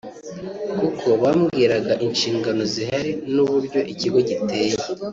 kuko 0.79 1.07
bambwiraga 1.21 1.93
inshingano 2.07 2.61
zihari 2.73 3.11
n’uburyo 3.35 3.79
ikigo 3.93 4.19
giteye 4.27 4.75